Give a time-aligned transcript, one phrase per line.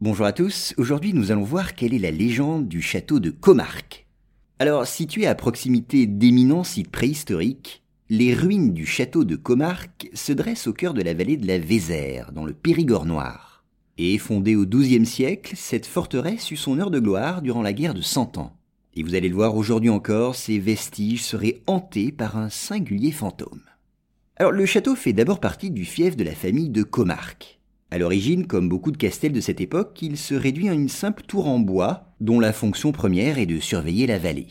[0.00, 4.06] Bonjour à tous, aujourd'hui nous allons voir quelle est la légende du château de Comarque.
[4.60, 10.68] Alors, situé à proximité d'éminents sites préhistoriques, les ruines du château de Comarque se dressent
[10.68, 13.64] au cœur de la vallée de la Vézère, dans le Périgord noir.
[13.96, 17.94] Et fondée au XIIe siècle, cette forteresse eut son heure de gloire durant la guerre
[17.94, 18.56] de Cent Ans.
[18.94, 23.64] Et vous allez le voir aujourd'hui encore, ces vestiges seraient hantés par un singulier fantôme.
[24.36, 27.57] Alors le château fait d'abord partie du fief de la famille de Comarque.
[27.90, 31.22] À l'origine, comme beaucoup de castels de cette époque, il se réduit en une simple
[31.22, 34.48] tour en bois, dont la fonction première est de surveiller la vallée.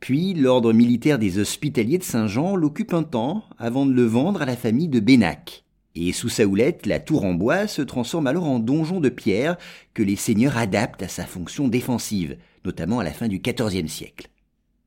[0.00, 4.46] Puis, l'ordre militaire des hospitaliers de Saint-Jean l'occupe un temps avant de le vendre à
[4.46, 5.64] la famille de Bénac.
[5.94, 9.56] Et sous sa houlette, la tour en bois se transforme alors en donjon de pierre
[9.94, 14.28] que les seigneurs adaptent à sa fonction défensive, notamment à la fin du XIVe siècle.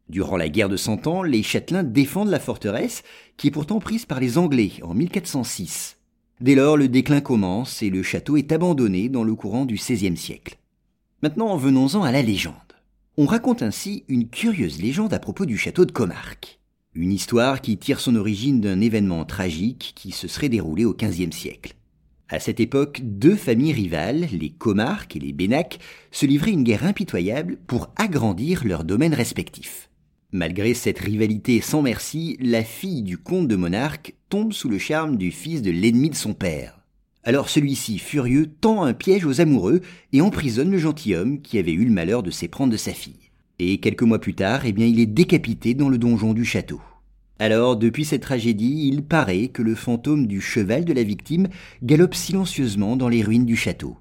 [0.07, 3.01] Durant la guerre de Cent Ans, les châtelains défendent la forteresse,
[3.37, 5.97] qui est pourtant prise par les Anglais en 1406.
[6.39, 10.15] Dès lors, le déclin commence et le château est abandonné dans le courant du XVIe
[10.15, 10.57] siècle.
[11.23, 12.53] Maintenant, venons-en à la légende.
[13.17, 16.59] On raconte ainsi une curieuse légende à propos du château de Comarque.
[16.93, 21.31] Une histoire qui tire son origine d'un événement tragique qui se serait déroulé au XVe
[21.31, 21.73] siècle.
[22.29, 25.79] À cette époque, deux familles rivales, les Comarques et les Bénac,
[26.11, 29.89] se livraient une guerre impitoyable pour agrandir leurs domaines respectifs.
[30.33, 35.15] Malgré cette rivalité sans merci, la fille du comte de Monarque tombe sous le charme
[35.15, 36.81] du fils de l'ennemi de son père.
[37.23, 39.79] Alors celui-ci, furieux, tend un piège aux amoureux
[40.11, 43.31] et emprisonne le gentilhomme qui avait eu le malheur de s'éprendre de sa fille.
[43.59, 46.81] Et quelques mois plus tard, eh bien, il est décapité dans le donjon du château.
[47.39, 51.47] Alors, depuis cette tragédie, il paraît que le fantôme du cheval de la victime
[51.83, 53.95] galope silencieusement dans les ruines du château.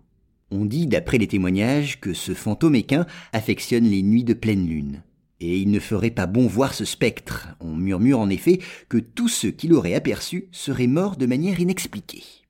[0.50, 5.02] On dit, d'après les témoignages, que ce fantôme équin affectionne les nuits de pleine lune.
[5.40, 7.48] Et il ne ferait pas bon voir ce spectre.
[7.60, 12.45] On murmure en effet que tous ceux qui l'auraient aperçu seraient morts de manière inexpliquée.